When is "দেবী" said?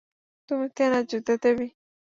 1.43-1.67